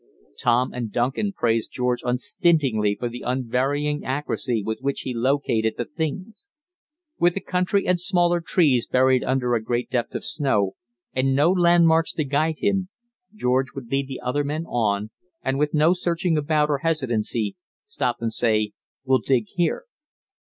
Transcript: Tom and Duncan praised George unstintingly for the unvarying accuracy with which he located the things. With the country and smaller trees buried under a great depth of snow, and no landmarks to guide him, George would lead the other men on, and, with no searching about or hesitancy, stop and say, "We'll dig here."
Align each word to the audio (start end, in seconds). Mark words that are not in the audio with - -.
Tom 0.39 0.73
and 0.73 0.91
Duncan 0.91 1.31
praised 1.31 1.71
George 1.71 2.01
unstintingly 2.03 2.95
for 2.95 3.07
the 3.07 3.21
unvarying 3.23 4.03
accuracy 4.03 4.63
with 4.65 4.79
which 4.81 5.01
he 5.01 5.13
located 5.13 5.75
the 5.77 5.85
things. 5.85 6.49
With 7.19 7.35
the 7.35 7.39
country 7.39 7.85
and 7.85 7.99
smaller 7.99 8.41
trees 8.41 8.87
buried 8.87 9.23
under 9.23 9.53
a 9.53 9.61
great 9.61 9.91
depth 9.91 10.15
of 10.15 10.25
snow, 10.25 10.71
and 11.13 11.35
no 11.35 11.51
landmarks 11.51 12.13
to 12.13 12.23
guide 12.23 12.57
him, 12.57 12.89
George 13.35 13.73
would 13.75 13.91
lead 13.91 14.07
the 14.07 14.21
other 14.21 14.43
men 14.43 14.65
on, 14.65 15.11
and, 15.43 15.59
with 15.59 15.71
no 15.71 15.93
searching 15.93 16.35
about 16.35 16.69
or 16.71 16.79
hesitancy, 16.79 17.55
stop 17.85 18.17
and 18.21 18.33
say, 18.33 18.71
"We'll 19.05 19.19
dig 19.19 19.49
here." 19.49 19.83